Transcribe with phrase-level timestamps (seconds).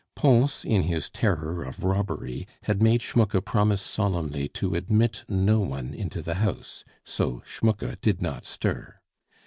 [0.15, 5.93] Pons, in his terror of robbery, had made Schmucke promise solemnly to admit no one
[5.93, 8.95] into the house; so Schmucke did not stir.